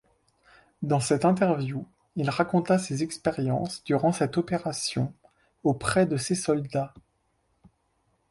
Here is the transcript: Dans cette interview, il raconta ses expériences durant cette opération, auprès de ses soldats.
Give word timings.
Dans 0.81 0.99
cette 0.99 1.25
interview, 1.25 1.85
il 2.15 2.31
raconta 2.31 2.79
ses 2.79 3.03
expériences 3.03 3.83
durant 3.83 4.11
cette 4.11 4.35
opération, 4.35 5.13
auprès 5.63 6.07
de 6.07 6.17
ses 6.17 6.33
soldats. 6.33 6.95